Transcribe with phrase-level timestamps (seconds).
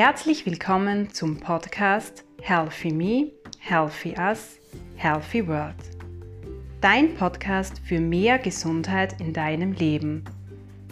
[0.00, 4.60] Herzlich willkommen zum Podcast Healthy Me, Healthy Us,
[4.94, 5.74] Healthy World.
[6.80, 10.24] Dein Podcast für mehr Gesundheit in deinem Leben.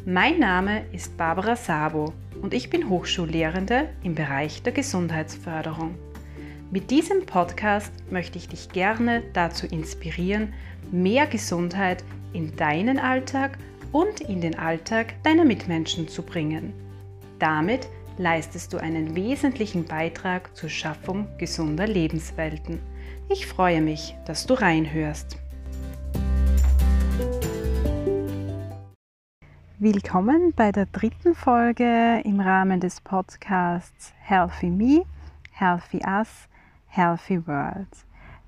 [0.05, 5.95] Mein Name ist Barbara Sabo und ich bin Hochschullehrende im Bereich der Gesundheitsförderung.
[6.73, 10.53] Mit diesem Podcast möchte ich dich gerne dazu inspirieren,
[10.91, 12.03] mehr Gesundheit
[12.33, 13.57] in deinen Alltag
[13.93, 16.73] und in den Alltag deiner Mitmenschen zu bringen.
[17.39, 17.87] Damit
[18.19, 22.81] leistest du einen wesentlichen Beitrag zur Schaffung gesunder Lebenswelten.
[23.29, 25.39] Ich freue mich, dass du reinhörst.
[29.79, 35.03] Willkommen bei der dritten Folge im Rahmen des Podcasts Healthy Me,
[35.53, 36.49] Healthy Us,
[36.87, 37.89] Healthy World.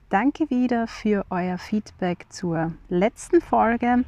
[0.09, 4.05] Danke wieder für euer Feedback zur letzten Folge.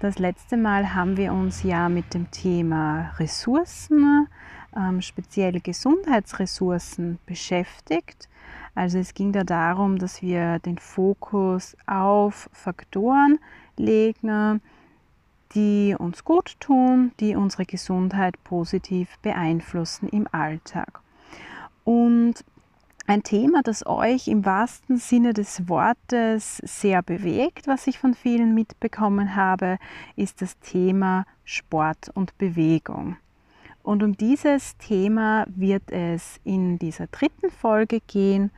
[0.00, 4.26] Das letzte Mal haben wir uns ja mit dem Thema Ressourcen,
[4.78, 8.28] ähm, speziell Gesundheitsressourcen beschäftigt.
[8.74, 13.38] Also es ging da darum, dass wir den Fokus auf Faktoren
[13.76, 14.60] legen,
[15.54, 21.00] die uns gut tun, die unsere Gesundheit positiv beeinflussen im Alltag.
[21.84, 22.44] Und
[23.06, 28.54] ein Thema, das euch im wahrsten Sinne des Wortes sehr bewegt, was ich von vielen
[28.54, 29.78] mitbekommen habe,
[30.14, 33.16] ist das Thema Sport und Bewegung.
[33.88, 38.50] Und um dieses Thema wird es in dieser dritten Folge gehen.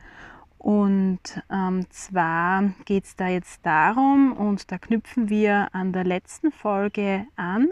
[0.57, 6.51] Und ähm, zwar geht es da jetzt darum, und da knüpfen wir an der letzten
[6.51, 7.69] Folge an,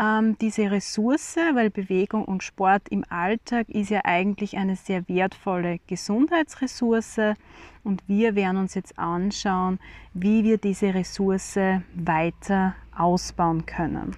[0.00, 5.78] ähm, diese Ressource, weil Bewegung und Sport im Alltag ist ja eigentlich eine sehr wertvolle
[5.86, 7.36] Gesundheitsressource
[7.84, 9.78] und wir werden uns jetzt anschauen,
[10.14, 11.60] wie wir diese Ressource
[11.94, 14.16] weiter ausbauen können.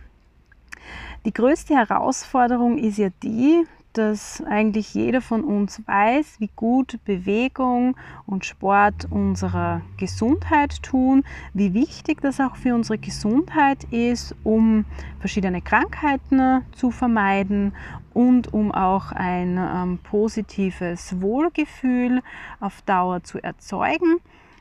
[1.25, 7.97] Die größte Herausforderung ist ja die, dass eigentlich jeder von uns weiß, wie gut Bewegung
[8.27, 14.85] und Sport unserer Gesundheit tun, wie wichtig das auch für unsere Gesundheit ist, um
[15.19, 17.73] verschiedene Krankheiten zu vermeiden
[18.15, 22.23] und um auch ein ähm, positives Wohlgefühl
[22.61, 24.19] auf Dauer zu erzeugen.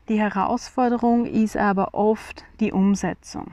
[0.09, 3.51] Die Herausforderung ist aber oft die Umsetzung.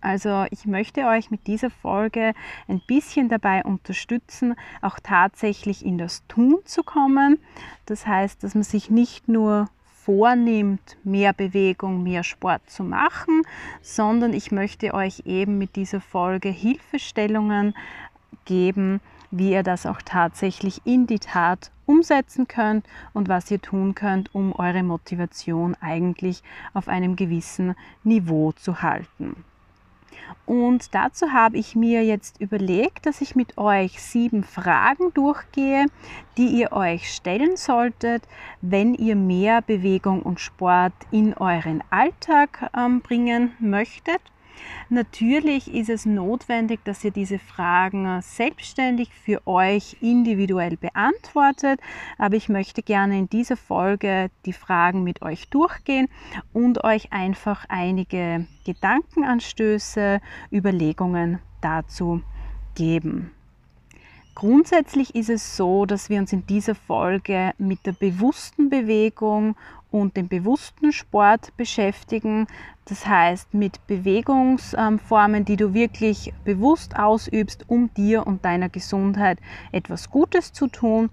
[0.00, 2.32] Also ich möchte euch mit dieser Folge
[2.68, 7.38] ein bisschen dabei unterstützen, auch tatsächlich in das Tun zu kommen.
[7.86, 13.42] Das heißt, dass man sich nicht nur vornimmt, mehr Bewegung, mehr Sport zu machen,
[13.82, 17.74] sondern ich möchte euch eben mit dieser Folge Hilfestellungen
[18.46, 19.00] geben,
[19.30, 24.34] wie ihr das auch tatsächlich in die Tat umsetzen könnt und was ihr tun könnt,
[24.34, 29.44] um eure Motivation eigentlich auf einem gewissen Niveau zu halten.
[30.46, 35.86] Und dazu habe ich mir jetzt überlegt, dass ich mit euch sieben Fragen durchgehe,
[36.36, 38.26] die ihr euch stellen solltet,
[38.60, 44.20] wenn ihr mehr Bewegung und Sport in euren Alltag ähm, bringen möchtet.
[44.88, 51.80] Natürlich ist es notwendig, dass ihr diese Fragen selbstständig für euch individuell beantwortet,
[52.18, 56.08] aber ich möchte gerne in dieser Folge die Fragen mit euch durchgehen
[56.52, 60.20] und euch einfach einige Gedankenanstöße,
[60.50, 62.22] Überlegungen dazu
[62.74, 63.30] geben.
[64.34, 69.54] Grundsätzlich ist es so, dass wir uns in dieser Folge mit der bewussten Bewegung
[69.90, 72.46] und dem bewussten Sport beschäftigen.
[72.86, 79.38] Das heißt mit Bewegungsformen, die du wirklich bewusst ausübst, um dir und deiner Gesundheit
[79.70, 81.10] etwas Gutes zu tun.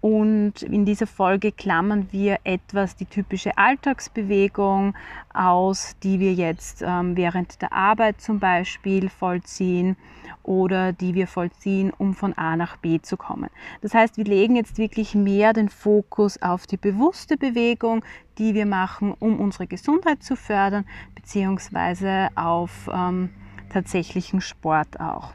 [0.00, 4.94] Und in dieser Folge klammern wir etwas die typische Alltagsbewegung
[5.34, 9.96] aus, die wir jetzt ähm, während der Arbeit zum Beispiel vollziehen
[10.42, 13.50] oder die wir vollziehen, um von A nach B zu kommen.
[13.82, 18.02] Das heißt, wir legen jetzt wirklich mehr den Fokus auf die bewusste Bewegung,
[18.40, 23.30] die wir machen, um unsere Gesundheit zu fördern, beziehungsweise auf ähm,
[23.72, 25.34] tatsächlichen Sport auch.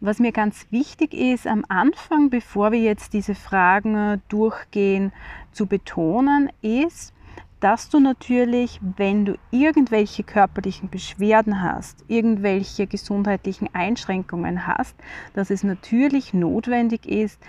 [0.00, 5.12] Was mir ganz wichtig ist am Anfang, bevor wir jetzt diese Fragen äh, durchgehen,
[5.50, 7.14] zu betonen, ist,
[7.60, 14.94] dass du natürlich, wenn du irgendwelche körperlichen Beschwerden hast, irgendwelche gesundheitlichen Einschränkungen hast,
[15.32, 17.40] dass es natürlich notwendig ist,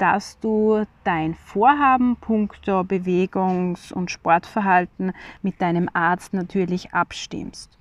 [0.00, 5.12] dass du dein Vorhaben punkto Bewegungs- und Sportverhalten
[5.42, 7.76] mit deinem Arzt natürlich abstimmst.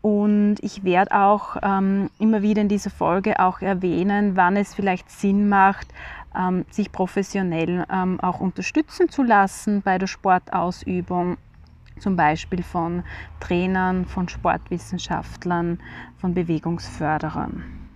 [0.00, 5.10] Und ich werde auch ähm, immer wieder in dieser Folge auch erwähnen, wann es vielleicht
[5.10, 5.88] Sinn macht,
[6.36, 11.36] ähm, sich professionell ähm, auch unterstützen zu lassen bei der Sportausübung,
[11.98, 13.02] zum Beispiel von
[13.40, 15.80] Trainern, von Sportwissenschaftlern,
[16.18, 17.87] von Bewegungsförderern.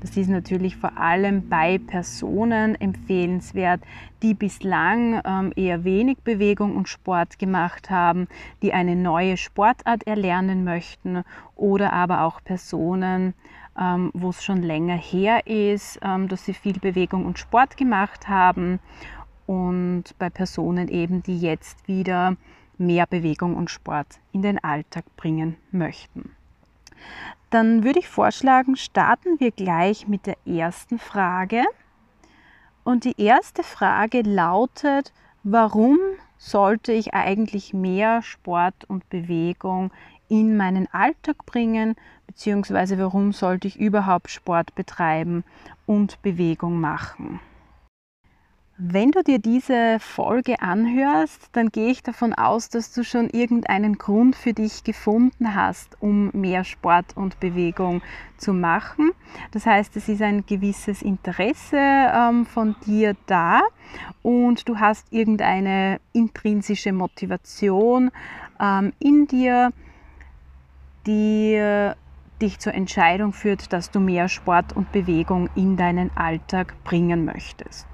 [0.00, 3.80] Das ist natürlich vor allem bei Personen empfehlenswert,
[4.22, 8.28] die bislang ähm, eher wenig Bewegung und Sport gemacht haben,
[8.62, 11.24] die eine neue Sportart erlernen möchten
[11.56, 13.34] oder aber auch Personen,
[13.78, 18.28] ähm, wo es schon länger her ist, ähm, dass sie viel Bewegung und Sport gemacht
[18.28, 18.78] haben
[19.46, 22.36] und bei Personen eben, die jetzt wieder
[22.76, 26.30] mehr Bewegung und Sport in den Alltag bringen möchten.
[27.50, 31.64] Dann würde ich vorschlagen, starten wir gleich mit der ersten Frage.
[32.84, 35.12] Und die erste Frage lautet,
[35.44, 35.98] warum
[36.36, 39.90] sollte ich eigentlich mehr Sport und Bewegung
[40.28, 41.96] in meinen Alltag bringen,
[42.26, 45.42] beziehungsweise warum sollte ich überhaupt Sport betreiben
[45.86, 47.40] und Bewegung machen?
[48.80, 53.98] Wenn du dir diese Folge anhörst, dann gehe ich davon aus, dass du schon irgendeinen
[53.98, 58.02] Grund für dich gefunden hast, um mehr Sport und Bewegung
[58.36, 59.10] zu machen.
[59.50, 63.62] Das heißt, es ist ein gewisses Interesse ähm, von dir da
[64.22, 68.12] und du hast irgendeine intrinsische Motivation
[68.60, 69.72] ähm, in dir,
[71.04, 71.96] die äh,
[72.40, 77.88] dich zur Entscheidung führt, dass du mehr Sport und Bewegung in deinen Alltag bringen möchtest.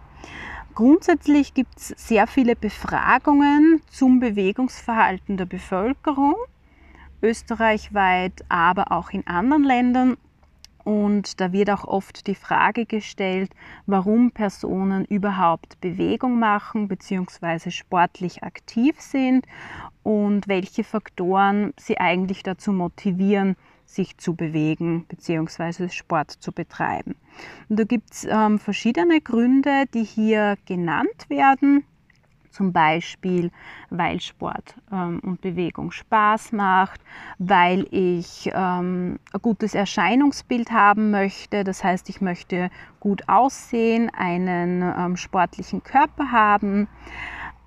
[0.75, 6.35] Grundsätzlich gibt es sehr viele Befragungen zum Bewegungsverhalten der Bevölkerung,
[7.23, 10.17] österreichweit, aber auch in anderen Ländern.
[10.82, 13.53] Und da wird auch oft die Frage gestellt,
[13.87, 17.71] warum Personen überhaupt Bewegung machen bzw.
[17.71, 19.47] sportlich aktiv sind
[20.03, 23.55] und welche Faktoren sie eigentlich dazu motivieren,
[23.85, 25.89] sich zu bewegen bzw.
[25.89, 27.15] Sport zu betreiben.
[27.69, 31.85] Und da gibt es ähm, verschiedene Gründe, die hier genannt werden.
[32.51, 33.51] Zum Beispiel,
[33.91, 37.01] weil Sport ähm, und Bewegung Spaß macht,
[37.39, 41.65] weil ich ähm, ein gutes Erscheinungsbild haben möchte.
[41.65, 42.71] Das heißt, ich möchte
[43.01, 46.87] gut aussehen, einen ähm, sportlichen Körper haben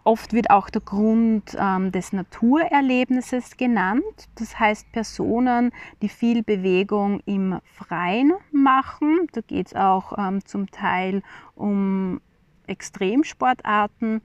[0.07, 4.29] Oft wird auch der Grund ähm, des Naturerlebnisses genannt.
[4.35, 5.71] Das heißt Personen,
[6.01, 9.27] die viel Bewegung im Freien machen.
[9.33, 11.23] Da geht es auch ähm, zum Teil
[11.55, 12.21] um
[12.67, 14.21] Extremsportarten.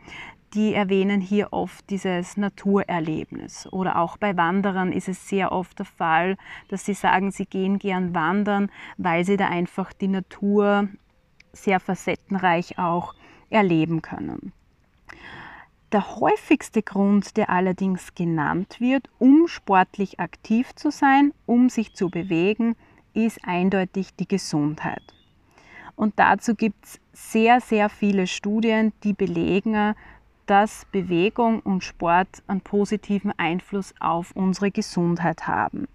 [0.54, 3.66] Die erwähnen hier oft dieses Naturerlebnis.
[3.72, 6.36] Oder auch bei Wanderern ist es sehr oft der Fall,
[6.68, 10.86] dass sie sagen, sie gehen gern wandern, weil sie da einfach die Natur
[11.52, 13.16] sehr facettenreich auch
[13.50, 14.52] erleben können.
[15.92, 22.08] Der häufigste Grund, der allerdings genannt wird, um sportlich aktiv zu sein, um sich zu
[22.08, 22.76] bewegen,
[23.12, 25.02] ist eindeutig die Gesundheit.
[25.94, 29.94] Und dazu gibt es sehr, sehr viele Studien, die belegen,
[30.46, 35.88] dass Bewegung und Sport einen positiven Einfluss auf unsere Gesundheit haben.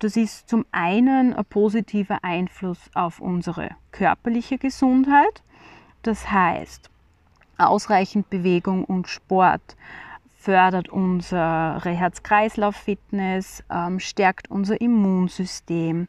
[0.00, 5.42] Das ist zum einen ein positiver Einfluss auf unsere körperliche Gesundheit.
[6.02, 6.90] Das heißt,
[7.60, 9.76] ausreichend Bewegung und Sport
[10.40, 16.08] fördert unsere Herz-Kreislauf-Fitness, ähm, stärkt unser Immunsystem,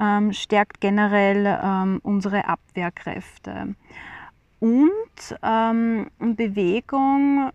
[0.00, 3.74] ähm, stärkt generell ähm, unsere Abwehrkräfte.
[4.60, 7.50] Und ähm, Bewegung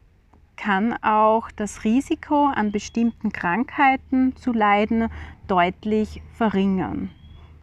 [0.56, 5.10] kann auch das Risiko an bestimmten Krankheiten zu leiden
[5.48, 7.10] deutlich verringern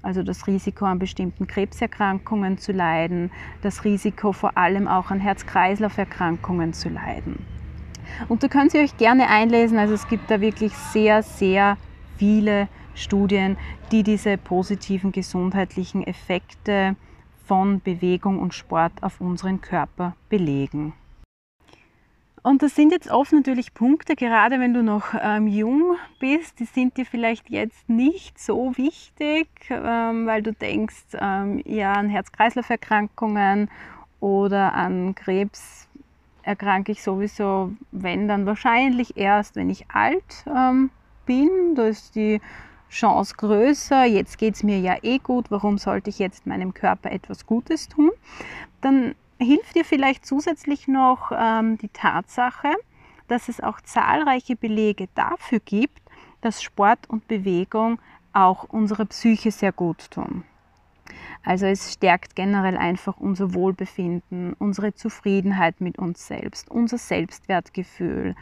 [0.03, 3.31] also das Risiko an bestimmten Krebserkrankungen zu leiden,
[3.63, 7.45] das Risiko vor allem auch an Herz-Kreislauf-Erkrankungen zu leiden.
[8.29, 11.77] Und da könnt ihr euch gerne einlesen, also es gibt da wirklich sehr, sehr
[12.17, 13.57] viele Studien,
[13.93, 16.97] die diese positiven gesundheitlichen Effekte
[17.47, 20.93] von Bewegung und Sport auf unseren Körper belegen.
[22.43, 26.65] Und das sind jetzt oft natürlich Punkte, gerade wenn du noch ähm, jung bist, die
[26.65, 33.71] sind dir vielleicht jetzt nicht so wichtig, ähm, weil du denkst, ähm, ja, an Herz-Kreislauf-Erkrankungen
[34.21, 35.89] oder an Krebs
[36.43, 40.91] erkranke ich sowieso, wenn dann wahrscheinlich erst, wenn ich alt ähm,
[41.27, 41.75] bin.
[41.75, 42.41] Da ist die
[42.89, 44.05] Chance größer.
[44.05, 45.51] Jetzt geht es mir ja eh gut.
[45.51, 48.11] Warum sollte ich jetzt meinem Körper etwas Gutes tun?
[48.81, 52.73] Dann hilft dir vielleicht zusätzlich noch ähm, die Tatsache,
[53.29, 56.01] dass es auch zahlreiche Belege dafür gibt,
[56.41, 58.01] dass Sport und Bewegung
[58.33, 60.45] auch unserer Psyche sehr gut tun.
[61.45, 68.35] Also es stärkt generell einfach unser Wohlbefinden, unsere Zufriedenheit mit uns selbst, unser Selbstwertgefühl.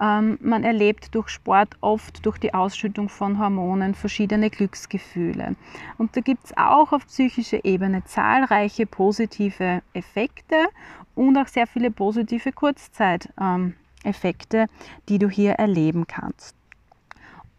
[0.00, 5.56] Ähm, man erlebt durch Sport oft durch die Ausschüttung von Hormonen verschiedene Glücksgefühle.
[5.98, 10.66] Und da gibt es auch auf psychischer Ebene zahlreiche positive Effekte
[11.14, 14.66] und auch sehr viele positive Kurzzeiteffekte,
[15.08, 16.54] die du hier erleben kannst.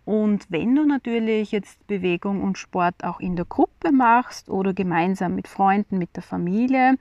[0.08, 5.36] Und wenn du natürlich jetzt Bewegung und Sport auch in der Gruppe machst oder gemeinsam
[5.36, 6.96] mit Freunden, mit der Familie,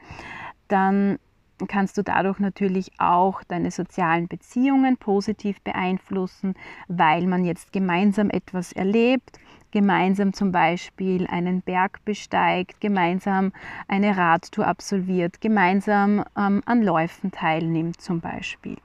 [0.67, 1.21] dann
[1.69, 6.55] kannst du dadurch natürlich auch deine sozialen Beziehungen positiv beeinflussen,
[6.89, 9.39] weil man jetzt gemeinsam etwas erlebt,
[9.71, 13.53] gemeinsam zum Beispiel einen Berg besteigt, gemeinsam
[13.87, 18.79] eine Radtour absolviert, gemeinsam ähm, an Läufen teilnimmt zum Beispiel.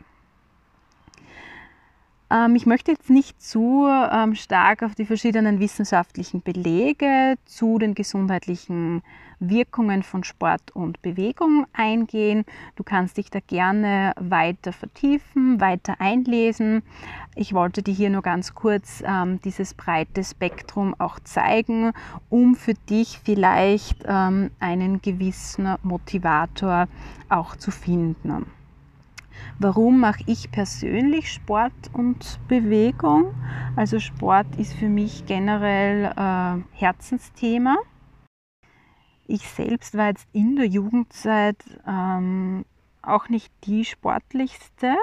[2.31, 7.93] Ähm, ich möchte jetzt nicht zu ähm, stark auf die verschiedenen wissenschaftlichen Belege zu den
[7.93, 9.03] gesundheitlichen
[9.39, 12.45] Wirkungen von Sport und Bewegung eingehen.
[12.75, 16.83] Du kannst dich da gerne weiter vertiefen, weiter einlesen.
[17.35, 21.91] Ich wollte dir hier nur ganz kurz ähm, dieses breite Spektrum auch zeigen,
[22.29, 26.87] um für dich vielleicht einen gewissen Motivator
[27.29, 28.45] auch zu finden.
[29.59, 33.33] Warum mache ich persönlich Sport und Bewegung?
[33.75, 37.77] Also Sport ist für mich generell äh, Herzensthema.
[39.27, 42.65] Ich selbst war jetzt in der Jugendzeit ähm,
[43.01, 44.95] auch nicht die sportlichste.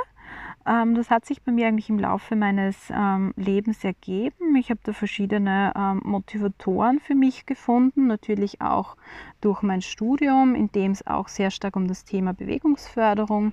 [0.67, 4.55] Ähm, das hat sich bei mir eigentlich im Laufe meines ähm, Lebens ergeben.
[4.57, 8.97] Ich habe da verschiedene ähm, Motivatoren für mich gefunden, natürlich auch
[9.41, 13.53] durch mein Studium, in dem es auch sehr stark um das Thema Bewegungsförderung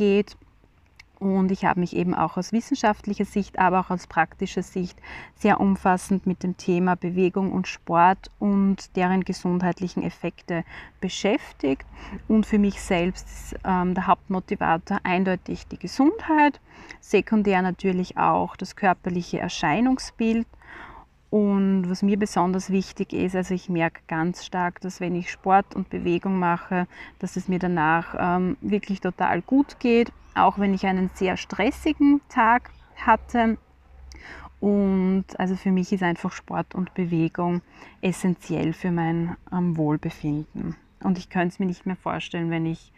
[0.00, 0.36] geht.
[1.18, 4.98] Und ich habe mich eben auch aus wissenschaftlicher Sicht, aber auch aus praktischer Sicht
[5.34, 10.64] sehr umfassend mit dem Thema Bewegung und Sport und deren gesundheitlichen Effekte
[11.02, 11.84] beschäftigt.
[12.26, 16.58] Und für mich selbst ist ähm, der Hauptmotivator eindeutig die Gesundheit,
[17.00, 20.46] sekundär natürlich auch das körperliche Erscheinungsbild
[21.30, 25.76] und was mir besonders wichtig ist, also ich merke ganz stark, dass wenn ich Sport
[25.76, 26.88] und Bewegung mache,
[27.20, 32.20] dass es mir danach ähm, wirklich total gut geht, auch wenn ich einen sehr stressigen
[32.28, 33.58] Tag hatte.
[34.58, 37.62] Und also für mich ist einfach Sport und Bewegung
[38.02, 40.74] essentiell für mein ähm, Wohlbefinden.
[41.02, 42.92] Und ich könnte es mir nicht mehr vorstellen, wenn ich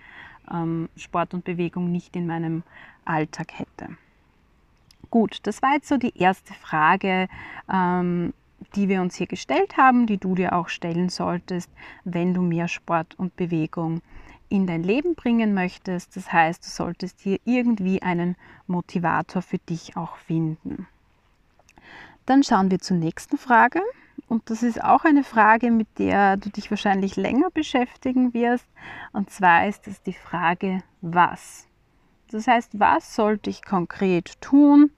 [0.51, 2.63] ähm, Sport und Bewegung nicht in meinem
[3.05, 3.97] Alltag hätte.
[5.13, 7.29] Gut, das war jetzt so die erste Frage,
[7.71, 8.33] ähm,
[8.75, 11.71] die wir uns hier gestellt haben, die du dir auch stellen solltest,
[12.05, 14.01] wenn du mehr Sport und Bewegung
[14.49, 16.17] in dein Leben bringen möchtest.
[16.17, 20.87] Das heißt, du solltest hier irgendwie einen Motivator für dich auch finden.
[22.25, 23.83] Dann schauen wir zur nächsten Frage.
[24.29, 28.67] Und das ist auch eine Frage, mit der du dich wahrscheinlich länger beschäftigen wirst.
[29.13, 31.67] Und zwar ist es die Frage, was?
[32.31, 34.91] Das heißt, was sollte ich konkret tun,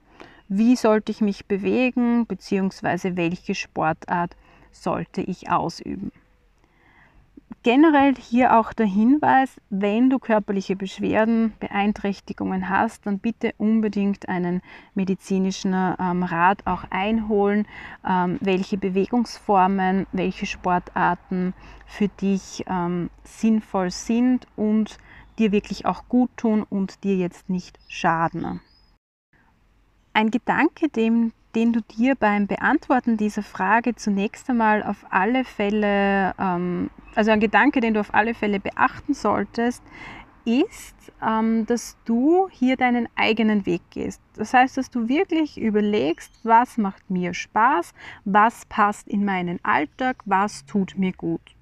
[0.47, 4.35] wie sollte ich mich bewegen, beziehungsweise welche Sportart
[4.71, 6.11] sollte ich ausüben.
[7.63, 14.61] Generell hier auch der Hinweis, wenn du körperliche Beschwerden, Beeinträchtigungen hast, dann bitte unbedingt einen
[14.93, 17.67] medizinischen ähm, Rat auch einholen,
[18.07, 21.55] ähm, welche Bewegungsformen, welche Sportarten
[21.87, 24.99] für dich ähm, sinnvoll sind und
[25.39, 28.61] dir wirklich auch gut tun und dir jetzt nicht schaden.
[30.15, 36.33] Ein Gedanke, dem, den du dir beim Beantworten dieser Frage zunächst einmal auf alle Fälle,
[36.39, 39.83] ähm, also ein Gedanke, den du auf alle Fälle beachten solltest,
[40.45, 44.21] ist, ähm, dass du hier deinen eigenen Weg gehst.
[44.37, 47.93] Das heißt, dass du wirklich überlegst, was macht mir Spaß,
[48.23, 51.55] was passt in meinen Alltag, was tut mir gut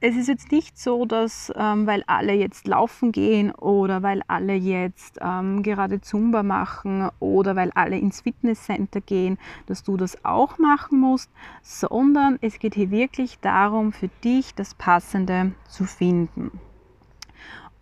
[0.00, 4.54] es ist jetzt nicht so, dass ähm, weil alle jetzt laufen gehen oder weil alle
[4.54, 10.58] jetzt ähm, gerade Zumba machen oder weil alle ins Fitnesscenter gehen, dass du das auch
[10.58, 11.30] machen musst,
[11.62, 16.50] sondern es geht hier wirklich darum, für dich das Passende zu finden.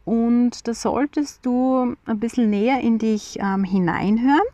[0.05, 4.47] Und da solltest du ein bisschen näher in dich ähm, hineinhören.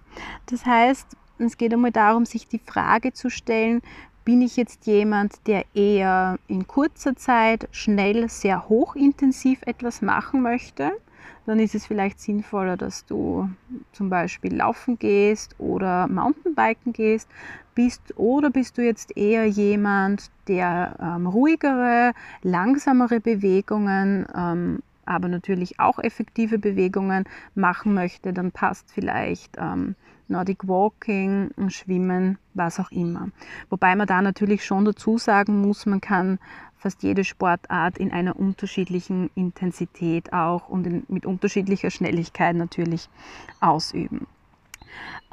[0.47, 3.83] Das heißt, es geht einmal darum, sich die Frage zu stellen,
[4.25, 10.93] bin ich jetzt jemand, der eher in kurzer Zeit schnell sehr hochintensiv etwas machen möchte?
[11.47, 13.49] Dann ist es vielleicht sinnvoller, dass du
[13.93, 17.29] zum Beispiel laufen gehst oder Mountainbiken gehst.
[17.75, 22.13] Bist, oder bist du jetzt eher jemand, der ähm, ruhigere,
[22.43, 27.25] langsamere Bewegungen ähm, aber natürlich auch effektive Bewegungen
[27.57, 29.97] machen möchte, dann passt vielleicht ähm,
[30.31, 33.29] Nordic Walking, Schwimmen, was auch immer.
[33.69, 36.39] Wobei man da natürlich schon dazu sagen muss, man kann
[36.77, 43.09] fast jede Sportart in einer unterschiedlichen Intensität auch und in, mit unterschiedlicher Schnelligkeit natürlich
[43.61, 44.27] ausüben.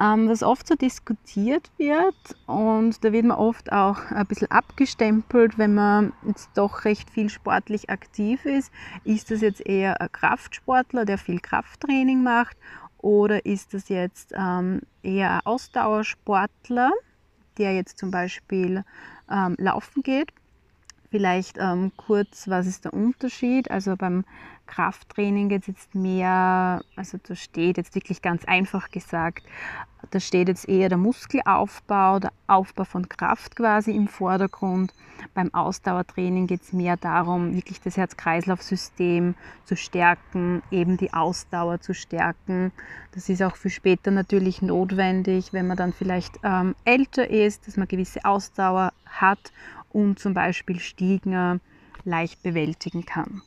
[0.00, 2.14] Ähm, was oft so diskutiert wird
[2.46, 7.28] und da wird man oft auch ein bisschen abgestempelt, wenn man jetzt doch recht viel
[7.28, 8.70] sportlich aktiv ist,
[9.02, 12.56] ist das jetzt eher ein Kraftsportler, der viel Krafttraining macht
[12.98, 16.90] Oder ist das jetzt ähm, eher ein Ausdauersportler,
[17.56, 18.84] der jetzt zum Beispiel
[19.30, 20.32] ähm, laufen geht?
[21.10, 23.70] Vielleicht ähm, kurz, was ist der Unterschied?
[23.70, 24.24] Also beim
[24.66, 29.42] Krafttraining geht es jetzt mehr, also da steht jetzt wirklich ganz einfach gesagt,
[30.10, 34.92] da steht jetzt eher der Muskelaufbau, der Aufbau von Kraft quasi im Vordergrund.
[35.34, 39.34] Beim Ausdauertraining geht es mehr darum, wirklich das Herz-Kreislauf-System
[39.64, 42.70] zu stärken, eben die Ausdauer zu stärken.
[43.12, 47.76] Das ist auch für später natürlich notwendig, wenn man dann vielleicht ähm, älter ist, dass
[47.76, 49.52] man gewisse Ausdauer hat
[49.90, 51.60] und zum Beispiel Stiegen
[52.04, 53.42] leicht bewältigen kann.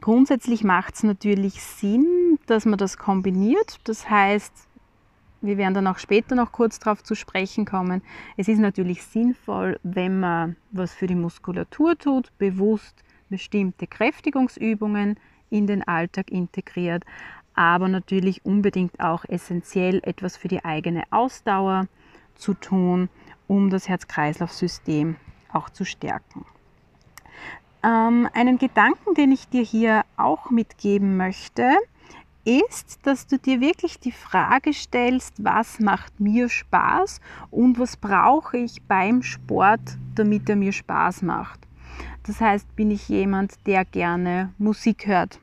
[0.00, 3.78] Grundsätzlich macht es natürlich Sinn, dass man das kombiniert.
[3.84, 4.52] Das heißt,
[5.40, 8.02] wir werden dann auch später noch kurz darauf zu sprechen kommen.
[8.36, 15.18] Es ist natürlich sinnvoll, wenn man was für die Muskulatur tut, bewusst bestimmte Kräftigungsübungen
[15.50, 17.04] in den Alltag integriert,
[17.54, 21.86] aber natürlich unbedingt auch essentiell etwas für die eigene Ausdauer
[22.34, 23.08] zu tun,
[23.46, 25.16] um das Herz-Kreislauf-System
[25.52, 26.44] auch zu stärken.
[27.82, 31.72] Ähm, einen Gedanken, den ich dir hier auch mitgeben möchte,
[32.44, 38.58] ist, dass du dir wirklich die Frage stellst, was macht mir Spaß und was brauche
[38.58, 39.80] ich beim Sport,
[40.14, 41.60] damit er mir Spaß macht.
[42.24, 45.38] Das heißt, bin ich jemand, der gerne Musik hört?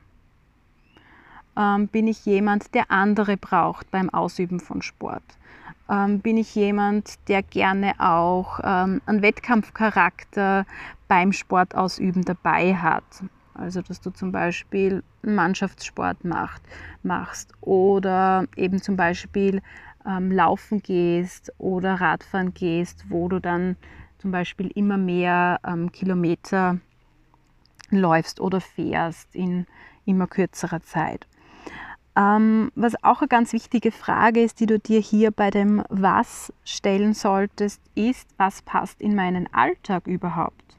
[1.55, 5.23] Ähm, bin ich jemand, der andere braucht beim Ausüben von Sport?
[5.89, 10.65] Ähm, bin ich jemand, der gerne auch ähm, einen Wettkampfcharakter
[11.07, 13.23] beim Sportausüben dabei hat.
[13.53, 16.61] Also dass du zum Beispiel Mannschaftssport macht,
[17.01, 19.61] machst oder eben zum Beispiel
[20.05, 23.75] ähm, laufen gehst oder Radfahren gehst, wo du dann
[24.19, 26.79] zum Beispiel immer mehr ähm, Kilometer
[27.89, 29.65] läufst oder fährst in
[30.05, 31.27] immer kürzerer Zeit.
[32.17, 36.51] Ähm, was auch eine ganz wichtige Frage ist, die du dir hier bei dem Was
[36.63, 40.77] stellen solltest, ist, was passt in meinen Alltag überhaupt?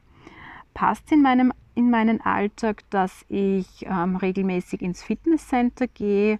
[0.73, 6.39] Passt in meinem in meinen Alltag, dass ich ähm, regelmäßig ins Fitnesscenter gehe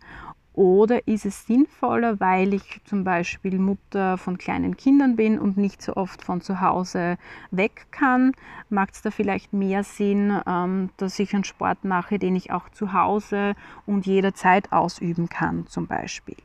[0.54, 5.82] oder ist es sinnvoller, weil ich zum Beispiel Mutter von kleinen Kindern bin und nicht
[5.82, 7.18] so oft von zu Hause
[7.52, 8.34] weg kann?
[8.70, 12.70] Macht es da vielleicht mehr Sinn, ähm, dass ich einen Sport mache, den ich auch
[12.70, 16.38] zu Hause und jederzeit ausüben kann, zum Beispiel?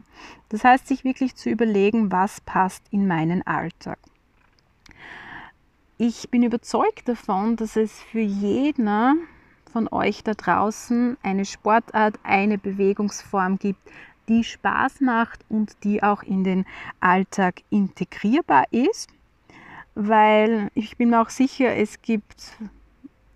[0.49, 3.99] Das heißt, sich wirklich zu überlegen, was passt in meinen Alltag.
[5.97, 8.89] Ich bin überzeugt davon, dass es für jeden
[9.75, 13.81] von euch da draußen eine Sportart, eine Bewegungsform gibt,
[14.29, 16.65] die Spaß macht und die auch in den
[17.01, 19.09] Alltag integrierbar ist,
[19.97, 22.57] weil ich bin mir auch sicher, es gibt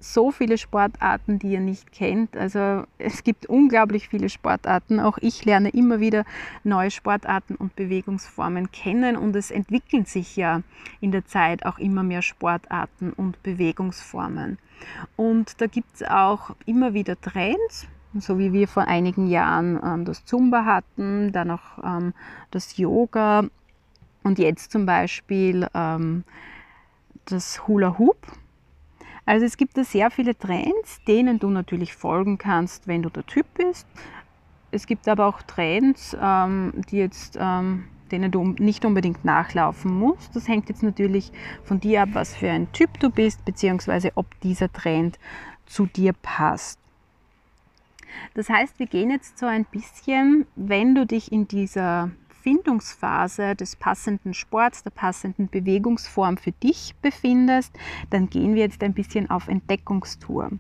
[0.00, 2.36] so viele Sportarten, die ihr nicht kennt.
[2.36, 5.00] Also es gibt unglaublich viele Sportarten.
[5.00, 6.24] Auch ich lerne immer wieder
[6.64, 10.62] neue Sportarten und Bewegungsformen kennen und es entwickeln sich ja
[11.00, 14.58] in der Zeit auch immer mehr Sportarten und Bewegungsformen.
[15.16, 20.04] Und da gibt es auch immer wieder Trends, so wie wir vor einigen Jahren ähm,
[20.04, 22.14] das Zumba hatten, dann auch ähm,
[22.50, 23.44] das Yoga
[24.22, 26.24] und jetzt zum Beispiel ähm,
[27.24, 28.18] das Hula Hoop.
[29.28, 33.26] Also es gibt da sehr viele Trends, denen du natürlich folgen kannst, wenn du der
[33.26, 33.86] Typ bist.
[34.70, 40.34] Es gibt aber auch Trends, ähm, die jetzt, ähm, denen du nicht unbedingt nachlaufen musst.
[40.34, 41.30] Das hängt jetzt natürlich
[41.62, 45.18] von dir ab, was für ein Typ du bist, beziehungsweise ob dieser Trend
[45.66, 46.80] zu dir passt.
[48.32, 52.12] Das heißt, wir gehen jetzt so ein bisschen, wenn du dich in dieser
[52.48, 57.74] Findungsphase des passenden Sports, der passenden Bewegungsform für dich befindest,
[58.08, 60.52] dann gehen wir jetzt ein bisschen auf Entdeckungstour.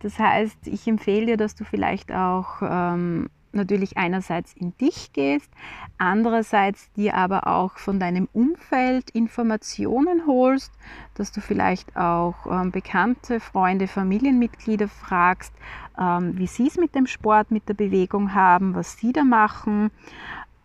[0.00, 5.50] Das heißt, ich empfehle dir, dass du vielleicht auch ähm, natürlich einerseits in dich gehst,
[5.96, 10.72] andererseits dir aber auch von deinem Umfeld Informationen holst,
[11.14, 15.54] dass du vielleicht auch ähm, bekannte Freunde, Familienmitglieder fragst,
[15.98, 19.90] ähm, wie sie es mit dem Sport, mit der Bewegung haben, was sie da machen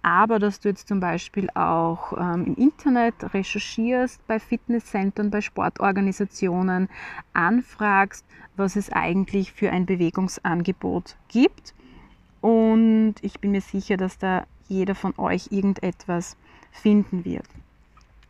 [0.08, 6.88] aber dass du jetzt zum Beispiel auch ähm, im Internet recherchierst, bei Fitnesscentern, bei Sportorganisationen,
[7.34, 11.74] anfragst, was es eigentlich für ein Bewegungsangebot gibt.
[12.40, 16.38] Und ich bin mir sicher, dass da jeder von euch irgendetwas
[16.72, 17.50] finden wird.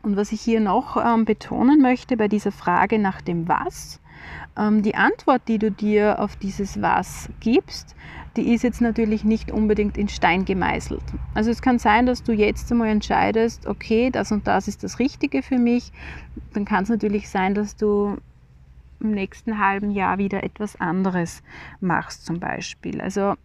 [0.01, 3.99] Und was ich hier noch ähm, betonen möchte bei dieser Frage nach dem Was,
[4.57, 7.95] die Antwort, die du dir auf dieses Was gibst,
[8.35, 11.03] die ist jetzt natürlich nicht unbedingt in Stein gemeißelt.
[11.33, 14.99] Also es kann sein, dass du jetzt einmal entscheidest, okay, das und das ist das
[14.99, 15.91] Richtige für mich.
[16.53, 18.17] Dann kann es natürlich sein, dass du
[18.99, 21.43] im nächsten halben Jahr wieder etwas anderes
[21.79, 23.01] machst zum Beispiel.
[23.01, 23.35] Also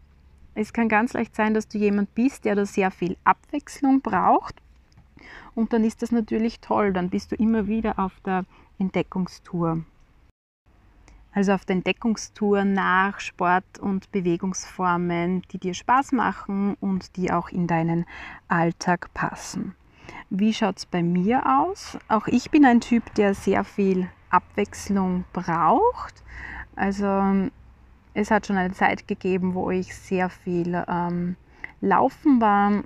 [0.55, 4.57] es kann ganz leicht sein, dass du jemand bist, der da sehr viel Abwechslung braucht.
[5.55, 8.45] Und dann ist das natürlich toll, dann bist du immer wieder auf der
[8.79, 9.85] Entdeckungstour.
[11.35, 17.49] Also auf der Entdeckungstour nach Sport- und Bewegungsformen, die dir Spaß machen und die auch
[17.49, 18.05] in deinen
[18.49, 19.75] Alltag passen.
[20.29, 21.99] Wie schaut es bei mir aus?
[22.09, 26.23] Auch ich bin ein Typ, der sehr viel Abwechslung braucht.
[26.77, 27.51] Also
[28.15, 31.37] es hat schon eine Zeit gegeben, wo ich sehr viel ähm,
[31.81, 32.85] laufen war.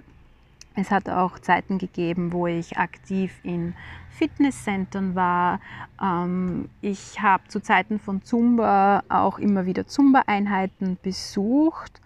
[0.76, 3.74] Es hat auch Zeiten gegeben, wo ich aktiv in
[4.10, 5.60] Fitnesscentern war.
[6.02, 12.00] Ähm, ich habe zu Zeiten von Zumba auch immer wieder Zumba-Einheiten besucht.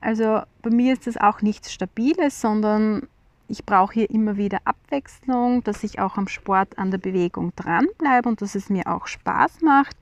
[0.00, 3.08] Also bei mir ist das auch nichts Stabiles, sondern
[3.48, 8.28] ich brauche hier immer wieder Abwechslung, dass ich auch am Sport, an der Bewegung dranbleibe
[8.28, 9.96] und dass es mir auch Spaß macht.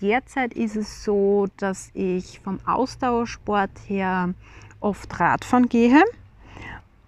[0.00, 4.32] Derzeit ist es so, dass ich vom Ausdauersport her
[4.80, 6.02] oft Radfahren gehe.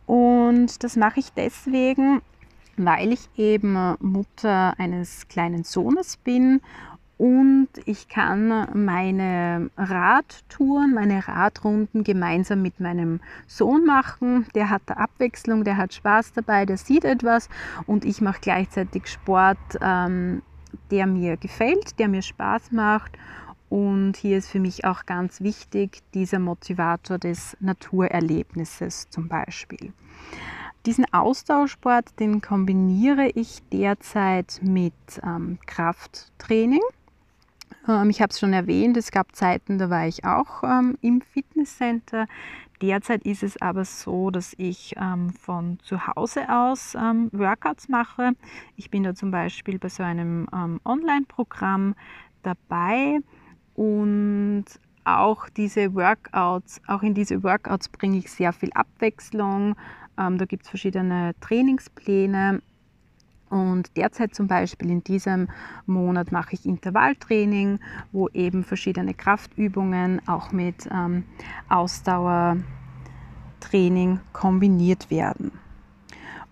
[0.06, 2.22] Und das mache ich deswegen,
[2.76, 6.60] weil ich eben Mutter eines kleinen Sohnes bin
[7.18, 14.46] und ich kann meine Radtouren, meine Radrunden gemeinsam mit meinem Sohn machen.
[14.54, 17.48] Der hat da Abwechslung, der hat Spaß dabei, der sieht etwas
[17.86, 20.42] und ich mache gleichzeitig Sport, ähm,
[20.90, 23.12] der mir gefällt, der mir Spaß macht.
[23.68, 29.92] Und hier ist für mich auch ganz wichtig dieser Motivator des Naturerlebnisses zum Beispiel.
[30.86, 36.80] Diesen Austauschsport, den kombiniere ich derzeit mit ähm, Krafttraining.
[37.88, 41.20] Ähm, ich habe es schon erwähnt, es gab Zeiten, da war ich auch ähm, im
[41.20, 42.26] Fitnesscenter.
[42.82, 48.32] Derzeit ist es aber so, dass ich ähm, von zu Hause aus ähm, Workouts mache.
[48.76, 51.94] Ich bin da zum Beispiel bei so einem ähm, Online-Programm
[52.42, 53.20] dabei
[53.76, 54.64] und
[55.04, 59.76] auch diese Workouts, auch in diese Workouts bringe ich sehr viel Abwechslung.
[60.18, 62.60] Ähm, da gibt es verschiedene Trainingspläne
[63.48, 65.46] und derzeit zum Beispiel in diesem
[65.86, 67.78] Monat mache ich Intervalltraining,
[68.10, 71.22] wo eben verschiedene Kraftübungen auch mit ähm,
[71.68, 75.52] Ausdauertraining kombiniert werden.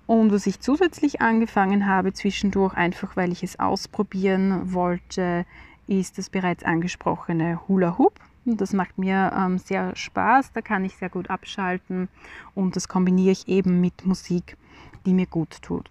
[0.07, 5.47] Und was ich zusätzlich angefangen habe zwischendurch, einfach weil ich es ausprobieren wollte,
[5.87, 8.19] ist das bereits angesprochene Hula Hoop.
[8.45, 12.09] Das macht mir ähm, sehr Spaß, da kann ich sehr gut abschalten
[12.55, 14.59] und das kombiniere ich eben mit Musik,
[15.07, 15.89] die mir gut tut.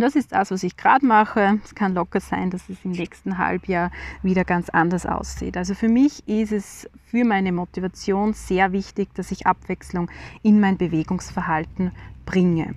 [0.00, 1.60] Das ist das, was ich gerade mache.
[1.62, 3.90] Es kann locker sein, dass es im nächsten Halbjahr
[4.22, 5.56] wieder ganz anders aussieht.
[5.56, 10.10] Also für mich ist es für meine Motivation sehr wichtig, dass ich Abwechslung
[10.42, 11.92] in mein Bewegungsverhalten
[12.24, 12.74] bringe.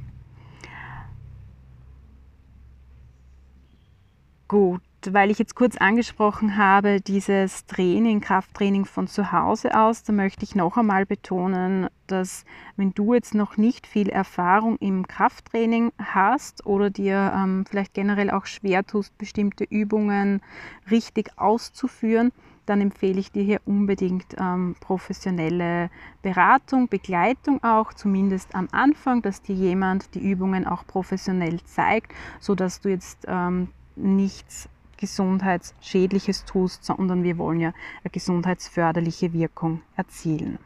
[4.50, 10.14] Gut, weil ich jetzt kurz angesprochen habe, dieses Training, Krafttraining von zu Hause aus, da
[10.14, 12.46] möchte ich noch einmal betonen, dass
[12.78, 18.30] wenn du jetzt noch nicht viel Erfahrung im Krafttraining hast oder dir ähm, vielleicht generell
[18.30, 20.42] auch schwer tust, bestimmte Übungen
[20.90, 22.32] richtig auszuführen,
[22.66, 25.90] dann empfehle ich dir hier unbedingt ähm, professionelle
[26.22, 32.80] Beratung, Begleitung auch, zumindest am Anfang, dass dir jemand die Übungen auch professionell zeigt, sodass
[32.80, 40.60] du jetzt ähm, nichts Gesundheitsschädliches tust, sondern wir wollen ja eine gesundheitsförderliche Wirkung erzielen.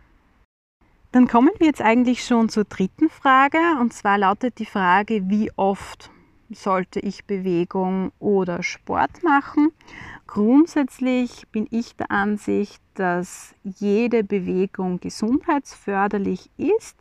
[1.11, 5.51] Dann kommen wir jetzt eigentlich schon zur dritten Frage und zwar lautet die Frage, wie
[5.55, 6.11] oft
[6.49, 9.71] sollte ich Bewegung oder Sport machen?
[10.27, 16.97] Grundsätzlich bin ich der Ansicht, dass jede Bewegung gesundheitsförderlich ist.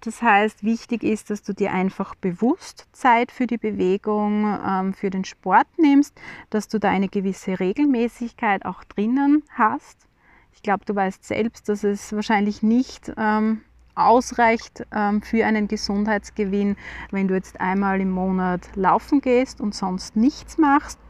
[0.00, 5.10] Das heißt, wichtig ist, dass du dir einfach bewusst Zeit für die Bewegung, ähm, für
[5.10, 6.14] den Sport nimmst,
[6.50, 10.06] dass du da eine gewisse Regelmäßigkeit auch drinnen hast.
[10.52, 13.62] Ich glaube, du weißt selbst, dass es wahrscheinlich nicht ähm,
[13.96, 16.76] ausreicht ähm, für einen Gesundheitsgewinn,
[17.10, 21.00] wenn du jetzt einmal im Monat laufen gehst und sonst nichts machst,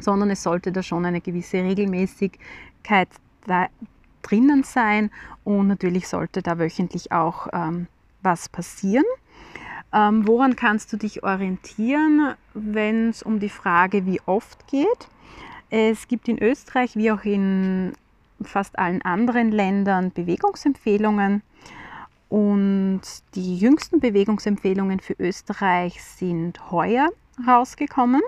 [0.00, 3.08] sondern es sollte da schon eine gewisse Regelmäßigkeit
[4.22, 5.10] drinnen sein
[5.44, 7.46] und natürlich sollte da wöchentlich auch
[8.26, 9.06] was passieren.
[9.94, 15.08] Ähm, woran kannst du dich orientieren, wenn es um die Frage, wie oft geht?
[15.70, 17.94] Es gibt in Österreich wie auch in
[18.42, 21.42] fast allen anderen Ländern Bewegungsempfehlungen.
[22.28, 23.02] Und
[23.34, 27.08] die jüngsten Bewegungsempfehlungen für Österreich sind heuer
[27.46, 28.20] rausgekommen.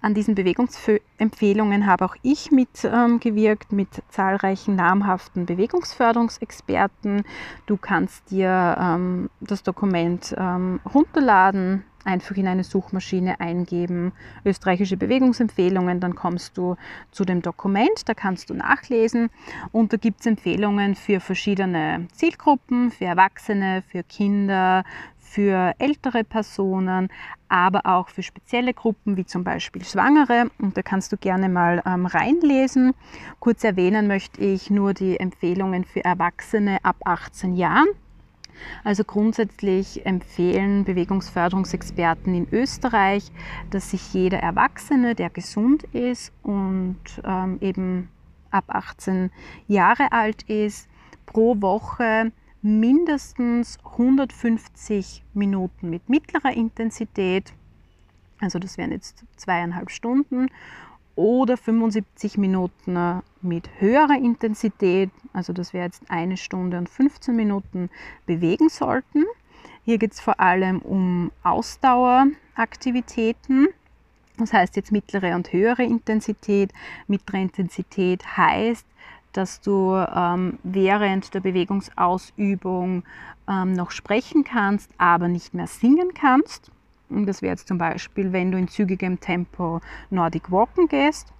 [0.00, 7.24] An diesen Bewegungsempfehlungen habe auch ich mitgewirkt ähm, mit zahlreichen namhaften Bewegungsförderungsexperten.
[7.66, 14.12] Du kannst dir ähm, das Dokument ähm, runterladen einfach in eine Suchmaschine eingeben,
[14.44, 16.76] österreichische Bewegungsempfehlungen, dann kommst du
[17.10, 19.30] zu dem Dokument, da kannst du nachlesen
[19.72, 24.84] und da gibt es Empfehlungen für verschiedene Zielgruppen, für Erwachsene, für Kinder,
[25.30, 27.08] für ältere Personen,
[27.48, 30.50] aber auch für spezielle Gruppen wie zum Beispiel Schwangere.
[30.58, 32.94] Und da kannst du gerne mal ähm, reinlesen.
[33.38, 37.86] Kurz erwähnen möchte ich nur die Empfehlungen für Erwachsene ab 18 Jahren.
[38.82, 43.30] Also grundsätzlich empfehlen Bewegungsförderungsexperten in Österreich,
[43.70, 48.08] dass sich jeder Erwachsene, der gesund ist und ähm, eben
[48.50, 49.30] ab 18
[49.68, 50.88] Jahre alt ist,
[51.24, 57.52] pro Woche mindestens 150 Minuten mit mittlerer Intensität,
[58.40, 60.48] also das wären jetzt zweieinhalb Stunden,
[61.16, 67.90] oder 75 Minuten mit höherer Intensität, also das wäre jetzt eine Stunde und 15 Minuten,
[68.26, 69.24] bewegen sollten.
[69.84, 73.66] Hier geht es vor allem um Ausdaueraktivitäten.
[74.38, 76.72] Das heißt jetzt mittlere und höhere Intensität.
[77.08, 78.86] Mittlere Intensität heißt,
[79.32, 83.04] dass du ähm, während der Bewegungsausübung
[83.48, 86.70] ähm, noch sprechen kannst, aber nicht mehr singen kannst.
[87.08, 91.32] Und das wäre jetzt zum Beispiel, wenn du in zügigem Tempo Nordic Walken gehst.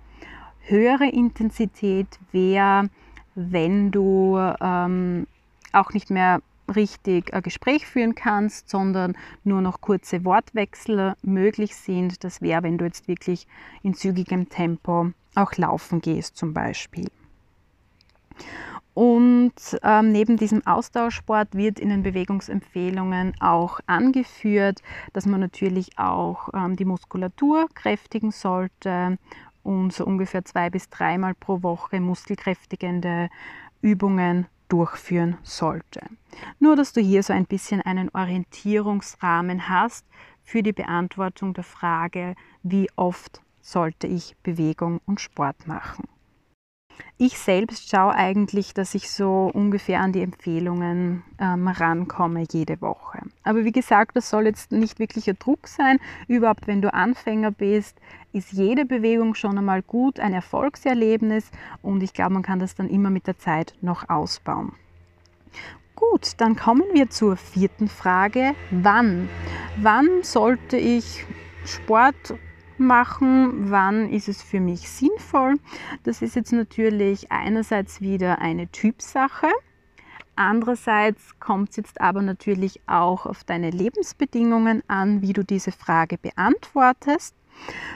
[0.62, 2.90] Höhere Intensität wäre,
[3.34, 5.26] wenn du ähm,
[5.72, 6.40] auch nicht mehr
[6.74, 12.22] richtig ein Gespräch führen kannst, sondern nur noch kurze Wortwechsel möglich sind.
[12.24, 13.46] Das wäre, wenn du jetzt wirklich
[13.82, 17.08] in zügigem Tempo auch laufen gehst zum Beispiel.
[18.94, 26.48] Und ähm, neben diesem Austauschsport wird in den Bewegungsempfehlungen auch angeführt, dass man natürlich auch
[26.52, 29.16] ähm, die Muskulatur kräftigen sollte
[29.62, 33.28] und so ungefähr zwei bis dreimal pro Woche muskelkräftigende
[33.80, 36.00] Übungen durchführen sollte.
[36.58, 40.06] Nur, dass du hier so ein bisschen einen Orientierungsrahmen hast
[40.42, 46.08] für die Beantwortung der Frage, wie oft sollte ich Bewegung und Sport machen.
[47.18, 53.18] Ich selbst schaue eigentlich, dass ich so ungefähr an die Empfehlungen ähm, rankomme jede Woche.
[53.42, 55.98] Aber wie gesagt, das soll jetzt nicht wirklich ein Druck sein.
[56.28, 57.98] Überhaupt, wenn du Anfänger bist,
[58.32, 61.50] ist jede Bewegung schon einmal gut, ein Erfolgserlebnis
[61.82, 64.72] und ich glaube, man kann das dann immer mit der Zeit noch ausbauen.
[65.94, 68.54] Gut, dann kommen wir zur vierten Frage.
[68.70, 69.28] Wann?
[69.76, 71.26] Wann sollte ich
[71.66, 72.34] Sport
[72.80, 75.56] machen, wann ist es für mich sinnvoll.
[76.02, 79.48] Das ist jetzt natürlich einerseits wieder eine Typsache.
[80.34, 86.16] Andererseits kommt es jetzt aber natürlich auch auf deine Lebensbedingungen an, wie du diese Frage
[86.16, 87.34] beantwortest.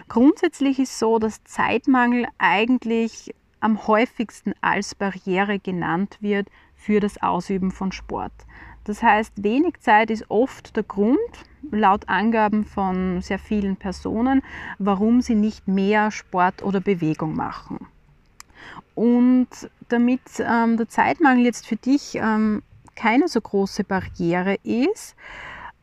[0.09, 7.71] Grundsätzlich ist so, dass Zeitmangel eigentlich am häufigsten als Barriere genannt wird für das Ausüben
[7.71, 8.33] von Sport.
[8.85, 11.19] Das heißt, wenig Zeit ist oft der Grund,
[11.71, 14.43] laut Angaben von sehr vielen Personen,
[14.79, 17.87] warum sie nicht mehr Sport oder Bewegung machen.
[18.95, 19.49] Und
[19.89, 22.63] damit ähm, der Zeitmangel jetzt für dich ähm,
[22.95, 25.17] keine so große Barriere ist,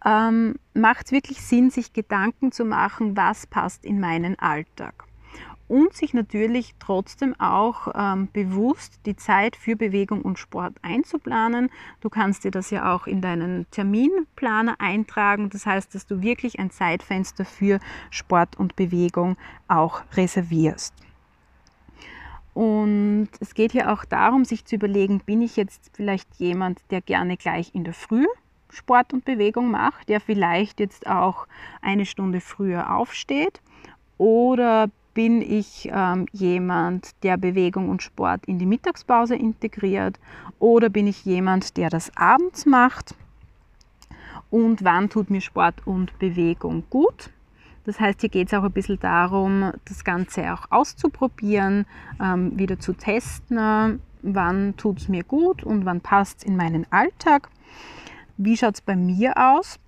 [0.05, 5.05] ähm, macht es wirklich Sinn, sich Gedanken zu machen, was passt in meinen Alltag
[5.71, 11.69] und sich natürlich trotzdem auch ähm, bewusst die Zeit für Bewegung und Sport einzuplanen.
[12.01, 15.49] Du kannst dir das ja auch in deinen Terminplaner eintragen.
[15.49, 17.79] Das heißt, dass du wirklich ein Zeitfenster für
[18.09, 19.37] Sport und Bewegung
[19.69, 20.93] auch reservierst.
[22.53, 26.99] Und es geht hier auch darum, sich zu überlegen, bin ich jetzt vielleicht jemand, der
[26.99, 28.25] gerne gleich in der Früh
[28.67, 31.47] Sport und Bewegung macht, der vielleicht jetzt auch
[31.81, 33.61] eine Stunde früher aufsteht?
[34.17, 40.19] Oder bin ich ähm, jemand, der Bewegung und Sport in die Mittagspause integriert
[40.59, 43.15] oder bin ich jemand, der das abends macht?
[44.49, 47.29] Und wann tut mir Sport und Bewegung gut?
[47.85, 51.85] Das heißt, hier geht es auch ein bisschen darum, das Ganze auch auszuprobieren,
[52.21, 56.85] ähm, wieder zu testen, wann tut es mir gut und wann passt es in meinen
[56.91, 57.49] Alltag.
[58.37, 59.79] Wie schaut es bei mir aus?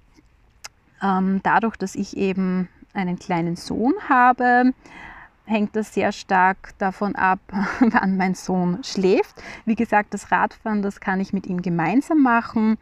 [1.02, 4.74] Ähm, dadurch, dass ich eben einen kleinen Sohn habe,
[5.46, 7.40] hängt das sehr stark davon ab,
[7.80, 9.42] wann mein Sohn schläft.
[9.66, 12.78] Wie gesagt, das Radfahren, das kann ich mit ihm gemeinsam machen,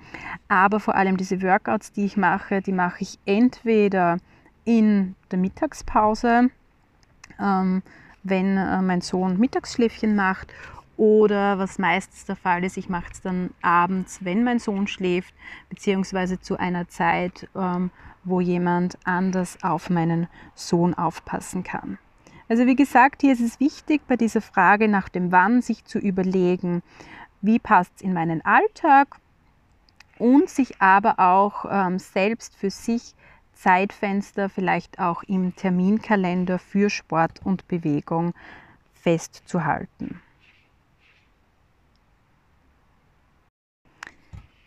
[0.48, 4.18] aber vor allem diese Workouts, die ich mache, die mache ich entweder
[4.64, 6.50] in der Mittagspause,
[7.40, 7.82] ähm,
[8.24, 10.54] wenn äh, mein Sohn Mittagsschläfchen macht,
[11.02, 15.34] oder was meistens der Fall ist, ich mache es dann abends, wenn mein Sohn schläft,
[15.68, 17.90] beziehungsweise zu einer Zeit, ähm,
[18.24, 21.98] wo jemand anders auf meinen Sohn aufpassen kann.
[22.52, 26.00] Also wie gesagt, hier ist es wichtig, bei dieser Frage nach dem Wann sich zu
[26.00, 26.84] überlegen,
[27.40, 29.16] wie passt es in meinen Alltag
[30.20, 33.16] und sich aber auch ähm, selbst für sich
[33.54, 38.34] Zeitfenster vielleicht auch im Terminkalender für Sport und Bewegung
[38.96, 40.20] festzuhalten.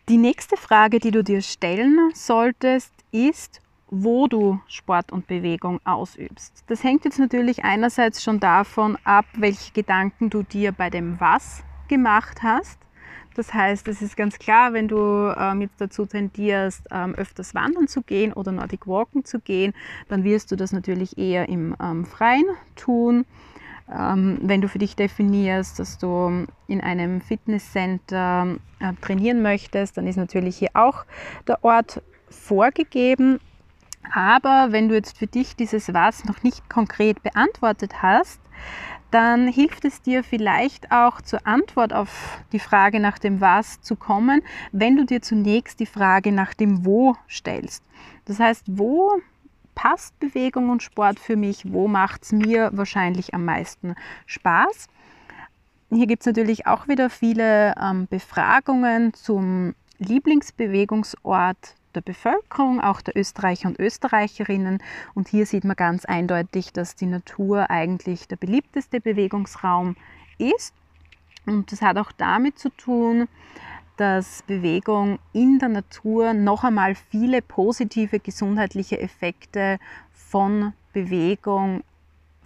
[0.09, 3.61] Die nächste Frage, die du dir stellen solltest, ist,
[4.03, 6.65] wo du Sport und Bewegung ausübst.
[6.67, 11.63] Das hängt jetzt natürlich einerseits schon davon ab, welche Gedanken du dir bei dem Was
[11.89, 12.79] gemacht hast.
[13.37, 17.89] Das heißt, es ist ganz klar, wenn du ähm, jetzt dazu tendierst, ähm, öfters wandern
[17.89, 19.75] zu gehen oder Nordic Walken zu gehen,
[20.09, 23.27] dann wirst du das natürlich eher im ähm, Freien tun.
[23.93, 30.07] Ähm, wenn du für dich definierst, dass du in einem Fitnesscenter äh, trainieren möchtest, dann
[30.07, 31.05] ist natürlich hier auch
[31.47, 33.41] der Ort vorgegeben.
[34.13, 38.41] Aber wenn du jetzt für dich dieses Was noch nicht konkret beantwortet hast,
[39.11, 43.95] dann hilft es dir vielleicht auch zur Antwort auf die Frage nach dem Was zu
[43.95, 47.85] kommen, wenn du dir zunächst die Frage nach dem Wo stellst.
[48.25, 49.13] Das heißt, wo
[49.75, 51.73] passt Bewegung und Sport für mich?
[51.73, 53.95] Wo macht es mir wahrscheinlich am meisten
[54.27, 54.89] Spaß?
[55.91, 63.17] Hier gibt es natürlich auch wieder viele ähm, Befragungen zum Lieblingsbewegungsort der Bevölkerung, auch der
[63.17, 64.83] Österreicher und Österreicherinnen.
[65.15, 69.97] Und hier sieht man ganz eindeutig, dass die Natur eigentlich der beliebteste Bewegungsraum
[70.39, 70.75] ist.
[71.47, 73.29] Und das hat auch damit zu tun,
[73.97, 79.79] dass Bewegung in der Natur noch einmal viele positive gesundheitliche Effekte
[80.13, 81.85] von Bewegung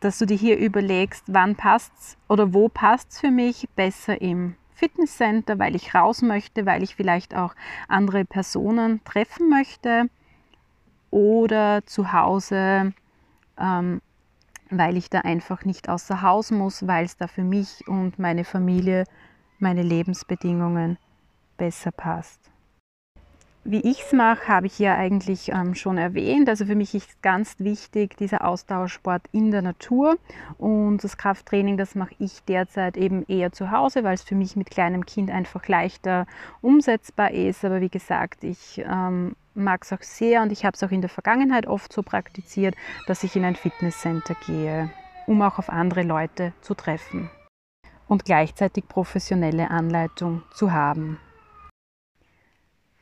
[0.00, 4.54] dass du dir hier überlegst, wann passt oder wo passt es für mich besser im
[4.74, 7.54] Fitnesscenter, weil ich raus möchte, weil ich vielleicht auch
[7.88, 10.08] andere Personen treffen möchte
[11.10, 12.92] oder zu Hause
[13.58, 14.00] ähm,
[14.70, 18.44] weil ich da einfach nicht außer Haus muss, weil es da für mich und meine
[18.44, 19.04] Familie,
[19.58, 20.98] meine Lebensbedingungen
[21.56, 22.50] besser passt.
[23.70, 26.48] Wie ich es mache, habe ich ja eigentlich ähm, schon erwähnt.
[26.48, 30.16] Also für mich ist ganz wichtig dieser Ausdauersport in der Natur
[30.56, 34.56] und das Krafttraining, das mache ich derzeit eben eher zu Hause, weil es für mich
[34.56, 36.26] mit kleinem Kind einfach leichter
[36.62, 37.62] umsetzbar ist.
[37.62, 41.00] Aber wie gesagt, ich ähm, mag es auch sehr und ich habe es auch in
[41.00, 42.74] der Vergangenheit oft so praktiziert,
[43.06, 44.90] dass ich in ein Fitnesscenter gehe,
[45.26, 47.30] um auch auf andere Leute zu treffen
[48.08, 51.18] und gleichzeitig professionelle Anleitung zu haben.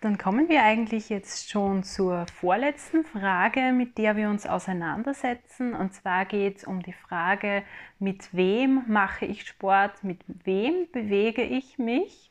[0.02, 5.74] Dann kommen wir eigentlich jetzt schon zur vorletzten Frage, mit der wir uns auseinandersetzen.
[5.74, 7.62] Und zwar geht es um die Frage,
[7.98, 12.30] mit wem mache ich Sport, mit wem bewege ich mich?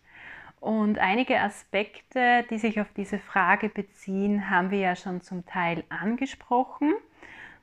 [0.66, 5.84] Und einige Aspekte, die sich auf diese Frage beziehen, haben wir ja schon zum Teil
[5.90, 6.96] angesprochen.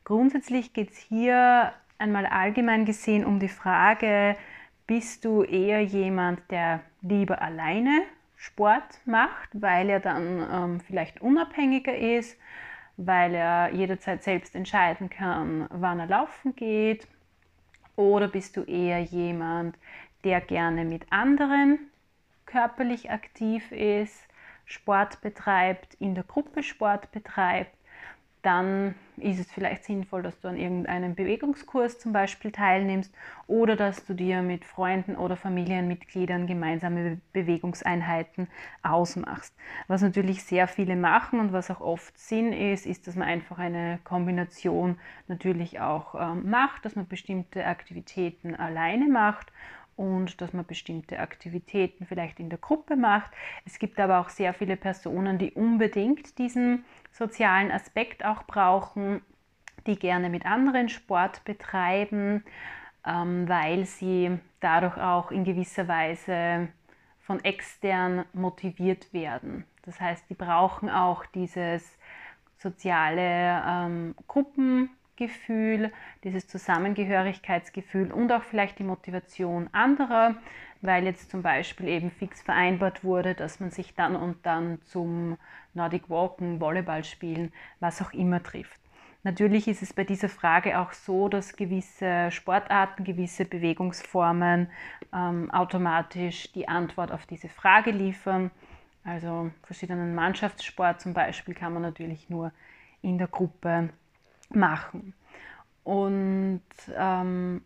[0.04, 4.36] Grundsätzlich geht es hier einmal allgemein gesehen um die Frage,
[4.86, 8.02] bist du eher jemand, der lieber alleine
[8.36, 12.38] Sport macht, weil er dann ähm, vielleicht unabhängiger ist,
[12.96, 17.08] weil er jederzeit selbst entscheiden kann, wann er laufen geht?
[17.96, 19.76] Oder bist du eher jemand,
[20.22, 21.88] der gerne mit anderen
[22.52, 24.28] körperlich aktiv ist,
[24.66, 27.74] Sport betreibt, in der Gruppe Sport betreibt,
[28.42, 33.14] dann ist es vielleicht sinnvoll, dass du an irgendeinem Bewegungskurs zum Beispiel teilnimmst
[33.46, 38.48] oder dass du dir mit Freunden oder Familienmitgliedern gemeinsame Bewegungseinheiten
[38.82, 39.54] ausmachst.
[39.86, 43.58] Was natürlich sehr viele machen und was auch oft Sinn ist, ist, dass man einfach
[43.58, 49.52] eine Kombination natürlich auch ähm, macht, dass man bestimmte Aktivitäten alleine macht
[49.96, 53.30] und dass man bestimmte Aktivitäten vielleicht in der Gruppe macht.
[53.64, 59.22] Es gibt aber auch sehr viele Personen, die unbedingt diesen sozialen Aspekt auch brauchen,
[59.86, 62.44] die gerne mit anderen Sport betreiben,
[63.06, 66.68] ähm, weil sie dadurch auch in gewisser Weise
[67.20, 69.64] von extern motiviert werden.
[69.82, 71.98] Das heißt, die brauchen auch dieses
[72.58, 74.90] soziale ähm, Gruppen
[75.26, 75.92] Gefühl,
[76.24, 80.34] dieses Zusammengehörigkeitsgefühl und auch vielleicht die Motivation anderer,
[80.80, 85.38] weil jetzt zum Beispiel eben fix vereinbart wurde, dass man sich dann und dann zum
[85.74, 88.80] Nordic Walken, Volleyball spielen, was auch immer trifft.
[89.24, 94.68] Natürlich ist es bei dieser Frage auch so, dass gewisse Sportarten, gewisse Bewegungsformen
[95.14, 98.50] ähm, automatisch die Antwort auf diese Frage liefern.
[99.04, 102.52] Also verschiedenen Mannschaftssport zum Beispiel kann man natürlich nur
[103.00, 103.90] in der Gruppe
[104.54, 105.14] machen.
[105.84, 106.62] Und
[106.96, 107.62] ähm,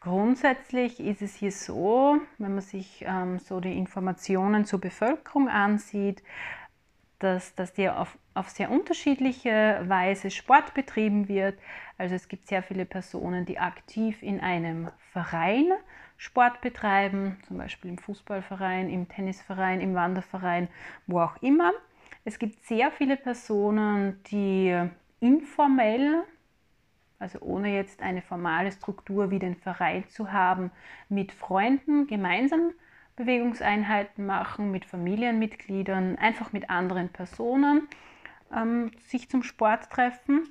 [0.00, 6.22] Grundsätzlich ist es hier so, wenn man sich ähm, so die Informationen zur Bevölkerung ansieht,
[7.18, 11.58] dass, dass hier auf, auf sehr unterschiedliche Weise Sport betrieben wird.
[11.98, 15.70] Also es gibt sehr viele Personen, die aktiv in einem Verein
[16.16, 20.68] Sport betreiben, zum Beispiel im Fußballverein, im Tennisverein, im Wanderverein,
[21.06, 21.72] wo auch immer.
[22.24, 24.88] Es gibt sehr viele Personen, die
[25.20, 26.24] informell
[27.20, 30.72] also ohne jetzt eine formale Struktur wie den Verein zu haben,
[31.08, 32.72] mit Freunden gemeinsam
[33.14, 37.86] Bewegungseinheiten machen, mit Familienmitgliedern, einfach mit anderen Personen
[38.56, 40.48] ähm, sich zum Sport treffen.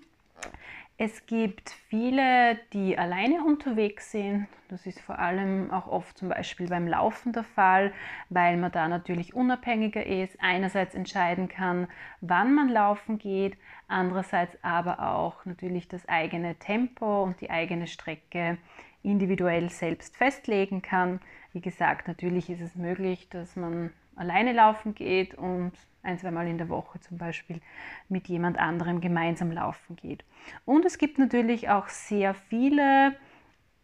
[1.02, 4.48] Es gibt viele, die alleine unterwegs sind.
[4.68, 7.94] Das ist vor allem auch oft zum Beispiel beim Laufen der Fall,
[8.28, 11.88] weil man da natürlich unabhängiger ist, einerseits entscheiden kann,
[12.20, 13.56] wann man laufen geht,
[13.88, 18.58] andererseits aber auch natürlich das eigene Tempo und die eigene Strecke
[19.02, 21.22] individuell selbst festlegen kann.
[21.54, 25.72] Wie gesagt, natürlich ist es möglich, dass man alleine laufen geht und
[26.04, 27.62] ein, zweimal in der Woche zum Beispiel
[28.08, 30.24] mit jemand anderem gemeinsam laufen geht.
[30.66, 33.16] Und es gibt natürlich auch sehr viele,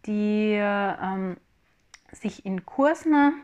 [0.06, 1.38] die ähm,
[2.12, 3.42] sich in Kursen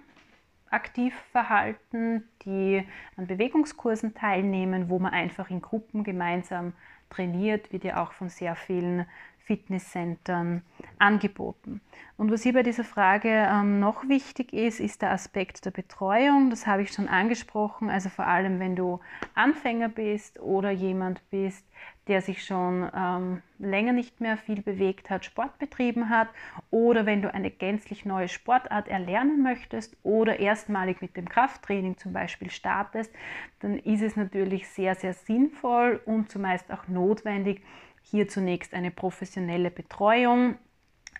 [0.70, 2.86] aktiv verhalten, die
[3.18, 6.74] an Bewegungskursen teilnehmen, wo man einfach in Gruppen gemeinsam
[7.12, 9.06] trainiert, wird ja auch von sehr vielen
[9.52, 10.62] Fitnesscentern
[10.98, 11.82] angeboten.
[12.18, 16.50] Und was hier bei dieser Frage ähm, noch wichtig ist, ist der Aspekt der Betreuung.
[16.50, 17.90] Das habe ich schon angesprochen.
[17.90, 19.00] Also vor allem, wenn du
[19.34, 21.66] Anfänger bist oder jemand bist,
[22.12, 26.28] der sich schon ähm, länger nicht mehr viel bewegt hat, Sport betrieben hat,
[26.70, 32.12] oder wenn du eine gänzlich neue Sportart erlernen möchtest oder erstmalig mit dem Krafttraining zum
[32.12, 33.14] Beispiel startest,
[33.62, 37.62] dann ist es natürlich sehr, sehr sinnvoll und zumeist auch notwendig,
[38.02, 40.58] hier zunächst eine professionelle Betreuung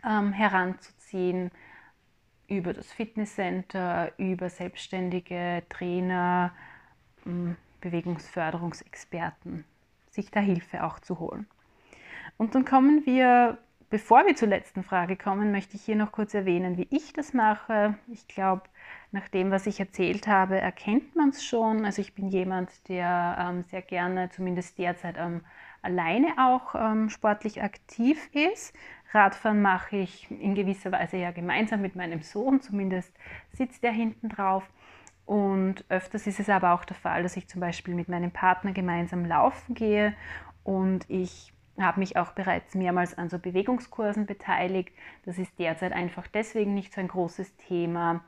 [0.06, 1.52] ähm, heranzuziehen
[2.50, 6.52] über das Fitnesscenter, über selbstständige Trainer,
[7.26, 9.64] ähm, Bewegungsförderungsexperten,
[10.12, 11.48] sich da Hilfe auch zu holen.
[12.38, 13.58] Und dann kommen wir,
[13.90, 17.34] bevor wir zur letzten Frage kommen, möchte ich hier noch kurz erwähnen, wie ich das
[17.34, 17.96] mache.
[18.12, 18.64] Ich glaube,
[19.12, 21.86] nach dem, was ich erzählt habe, erkennt man es schon.
[21.86, 25.42] Also ich bin jemand, der ähm, sehr gerne, zumindest derzeit am
[25.82, 28.76] alleine auch ähm, sportlich aktiv ist.
[29.14, 33.14] Radfahren mache ich in gewisser Weise ja gemeinsam mit meinem Sohn, zumindest
[33.52, 34.64] sitzt er hinten drauf.
[35.32, 38.74] Und öfters ist es aber auch der Fall, dass ich zum Beispiel mit meinem Partner
[38.74, 40.14] gemeinsam laufen gehe
[40.66, 44.92] und ich habe mich auch bereits mehrmals an so Bewegungskursen beteiligt.
[45.24, 48.26] Das ist derzeit einfach deswegen nicht so ein großes Thema,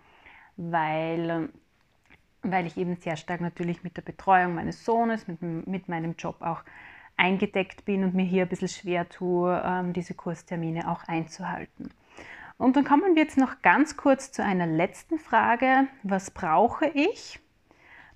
[0.56, 1.50] weil,
[2.42, 6.38] weil ich eben sehr stark natürlich mit der Betreuung meines Sohnes, mit, mit meinem Job
[6.40, 6.64] auch
[7.18, 11.90] eingedeckt bin und mir hier ein bisschen schwer tue, ähm, diese Kurstermine auch einzuhalten.
[12.64, 15.88] Und dann kommen wir jetzt noch ganz kurz zu einer letzten Frage.
[16.04, 17.42] Was brauche ich?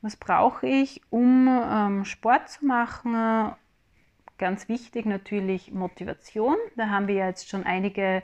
[0.02, 3.56] Was brauche ich, um ähm, Sport zu machen,
[4.38, 6.58] Ganz wichtig natürlich Motivation.
[6.76, 8.22] Da haben wir jetzt schon einige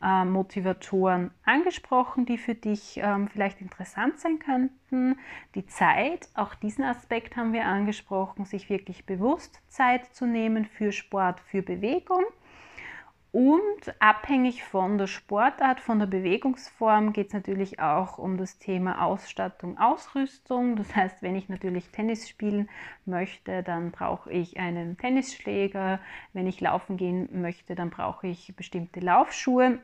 [0.00, 5.18] äh, Motivatoren angesprochen, die für dich ähm, vielleicht interessant sein könnten.
[5.56, 10.92] Die Zeit, auch diesen Aspekt haben wir angesprochen, sich wirklich bewusst Zeit zu nehmen für
[10.92, 12.22] Sport, für Bewegung.
[13.36, 19.04] Und abhängig von der Sportart, von der Bewegungsform geht es natürlich auch um das Thema
[19.04, 20.76] Ausstattung, Ausrüstung.
[20.76, 22.70] Das heißt, wenn ich natürlich Tennis spielen
[23.04, 26.00] möchte, dann brauche ich einen Tennisschläger.
[26.32, 29.80] Wenn ich laufen gehen möchte, dann brauche ich bestimmte Laufschuhe.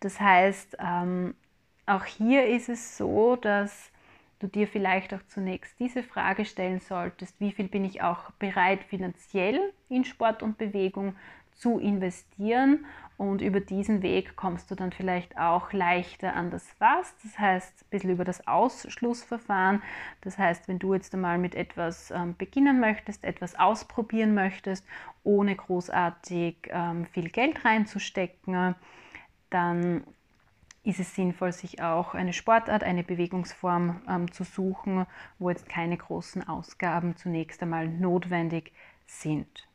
[0.00, 1.34] Das heißt, ähm,
[1.86, 3.90] auch hier ist es so, dass
[4.38, 8.84] du dir vielleicht auch zunächst diese Frage stellen solltest, wie viel bin ich auch bereit
[8.84, 11.14] finanziell in Sport und Bewegung
[11.60, 12.86] zu investieren
[13.18, 17.82] und über diesen Weg kommst du dann vielleicht auch leichter an das Was, das heißt
[17.82, 19.82] ein bisschen über das Ausschlussverfahren.
[20.22, 24.86] Das heißt, wenn du jetzt einmal mit etwas ähm, beginnen möchtest, etwas ausprobieren möchtest,
[25.22, 28.74] ohne großartig ähm, viel Geld reinzustecken,
[29.50, 30.04] dann
[30.82, 35.04] ist es sinnvoll, sich auch eine Sportart, eine Bewegungsform ähm, zu suchen,
[35.38, 38.72] wo jetzt keine großen Ausgaben zunächst einmal notwendig
[39.06, 39.68] sind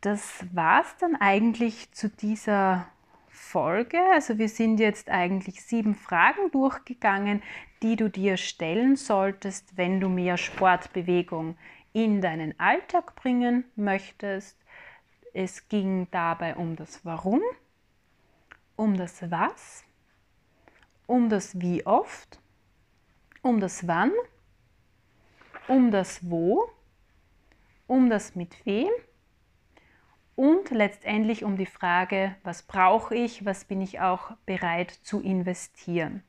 [0.00, 2.86] das war es dann eigentlich zu dieser
[3.28, 3.98] Folge.
[4.12, 7.42] Also wir sind jetzt eigentlich sieben Fragen durchgegangen,
[7.82, 11.56] die du dir stellen solltest, wenn du mehr Sportbewegung
[11.92, 14.56] in deinen Alltag bringen möchtest.
[15.34, 17.42] Es ging dabei um das Warum,
[18.76, 19.84] um das Was,
[21.06, 22.40] um das Wie oft,
[23.42, 24.12] um das Wann,
[25.66, 26.68] um das Wo,
[27.86, 28.90] um das Mit wem
[30.38, 36.22] und letztendlich um die Frage, was brauche ich, was bin ich auch bereit zu investieren.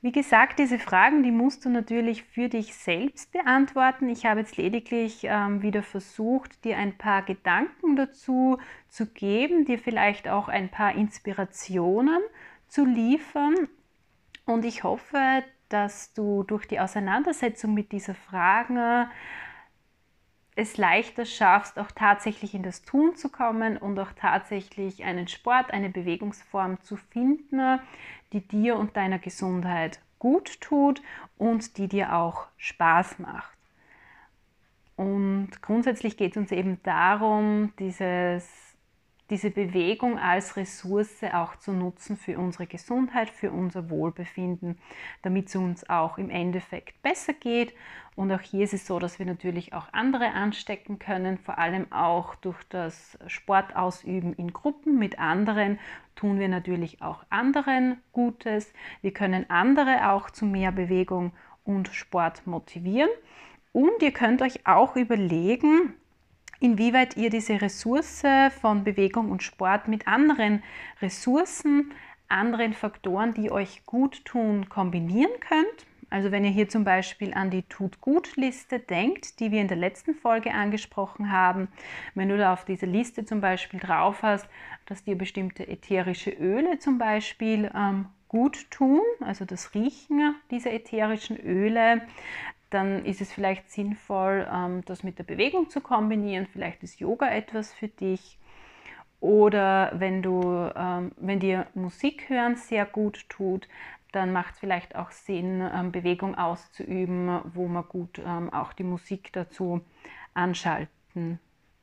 [0.00, 4.08] Wie gesagt, diese Fragen, die musst du natürlich für dich selbst beantworten.
[4.08, 9.80] Ich habe jetzt lediglich ähm, wieder versucht, dir ein paar Gedanken dazu zu geben, dir
[9.80, 12.20] vielleicht auch ein paar Inspirationen
[12.68, 13.68] zu liefern.
[14.46, 19.10] Und ich hoffe, dass du durch die Auseinandersetzung mit dieser Fragen
[20.56, 25.70] es leichter schaffst, auch tatsächlich in das Tun zu kommen und auch tatsächlich einen Sport,
[25.70, 27.80] eine Bewegungsform zu finden,
[28.32, 31.02] die dir und deiner Gesundheit gut tut
[31.38, 33.56] und die dir auch Spaß macht.
[34.96, 38.69] Und grundsätzlich geht es uns eben darum, dieses
[39.30, 44.78] diese Bewegung als Ressource auch zu nutzen für unsere Gesundheit, für unser Wohlbefinden,
[45.22, 47.72] damit es uns auch im Endeffekt besser geht.
[48.16, 51.90] Und auch hier ist es so, dass wir natürlich auch andere anstecken können, vor allem
[51.92, 55.78] auch durch das Sportausüben in Gruppen mit anderen
[56.16, 58.72] tun wir natürlich auch anderen Gutes.
[59.00, 61.32] Wir können andere auch zu mehr Bewegung
[61.64, 63.08] und Sport motivieren.
[63.72, 65.94] Und ihr könnt euch auch überlegen,
[66.60, 68.22] inwieweit ihr diese Ressource
[68.60, 70.62] von Bewegung und Sport mit anderen
[71.02, 71.92] Ressourcen,
[72.28, 75.86] anderen Faktoren, die euch gut tun, kombinieren könnt.
[76.10, 80.14] Also wenn ihr hier zum Beispiel an die Tut-Gut-Liste denkt, die wir in der letzten
[80.14, 81.68] Folge angesprochen haben,
[82.14, 84.48] wenn du da auf dieser Liste zum Beispiel drauf hast,
[84.86, 91.36] dass dir bestimmte ätherische Öle zum Beispiel ähm, gut tun, also das Riechen dieser ätherischen
[91.36, 92.02] Öle,
[92.70, 96.46] dann ist es vielleicht sinnvoll, ähm, das mit der Bewegung zu kombinieren.
[96.46, 98.38] Vielleicht ist Yoga etwas für dich.
[99.20, 103.68] Oder wenn, du, ähm, wenn dir Musik hören sehr gut tut,
[104.12, 108.20] dann macht es vielleicht auch Sinn, ähm, Bewegung auszuüben, wo man gut
[108.52, 109.82] auch die Musik dazu
[110.34, 111.38] anschalten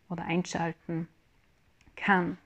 [0.10, 1.08] oder einschalten
[1.96, 2.38] kann.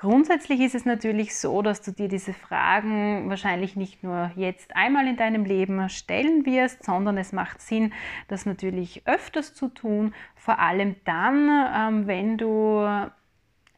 [0.00, 5.06] Grundsätzlich ist es natürlich so, dass du dir diese Fragen wahrscheinlich nicht nur jetzt einmal
[5.06, 7.92] in deinem Leben stellen wirst, sondern es macht Sinn,
[8.26, 12.88] das natürlich öfters zu tun, vor allem dann, ähm, wenn du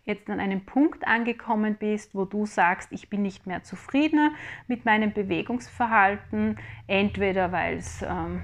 [0.04, 4.36] jetzt an einem Punkt angekommen bist, wo du sagst, ich bin nicht mehr zufrieden
[4.68, 6.56] mit meinem Bewegungsverhalten,
[6.86, 8.42] entweder weil es ähm,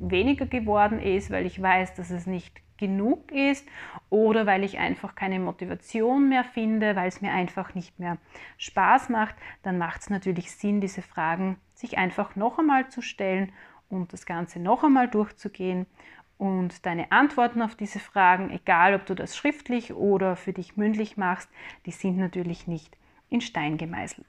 [0.00, 3.66] weniger geworden ist, weil ich weiß, dass es nicht genug ist
[4.10, 8.18] oder weil ich einfach keine Motivation mehr finde, weil es mir einfach nicht mehr
[8.58, 13.52] Spaß macht, dann macht es natürlich Sinn, diese Fragen sich einfach noch einmal zu stellen
[13.88, 15.86] und das Ganze noch einmal durchzugehen.
[16.38, 21.16] Und deine Antworten auf diese Fragen, egal ob du das schriftlich oder für dich mündlich
[21.16, 21.48] machst,
[21.86, 22.96] die sind natürlich nicht
[23.30, 24.26] in Stein gemeißelt.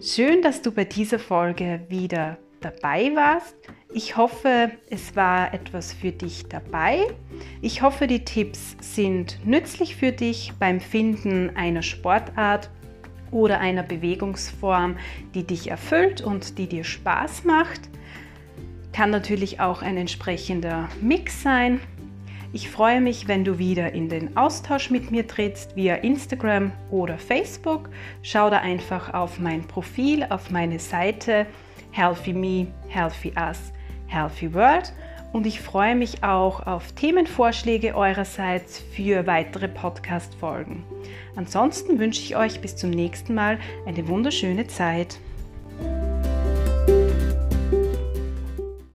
[0.00, 3.56] Schön, dass du bei dieser Folge wieder dabei warst.
[3.92, 7.00] Ich hoffe, es war etwas für dich dabei.
[7.62, 12.70] Ich hoffe, die Tipps sind nützlich für dich beim Finden einer Sportart
[13.32, 14.98] oder einer Bewegungsform,
[15.34, 17.80] die dich erfüllt und die dir Spaß macht.
[18.92, 21.80] Kann natürlich auch ein entsprechender Mix sein.
[22.50, 27.18] Ich freue mich, wenn du wieder in den Austausch mit mir trittst via Instagram oder
[27.18, 27.90] Facebook.
[28.22, 31.46] Schau da einfach auf mein Profil, auf meine Seite
[31.90, 33.72] Healthy Me, Healthy Us,
[34.06, 34.94] Healthy World.
[35.34, 40.84] Und ich freue mich auch auf Themenvorschläge eurerseits für weitere Podcast-Folgen.
[41.36, 45.18] Ansonsten wünsche ich euch bis zum nächsten Mal eine wunderschöne Zeit.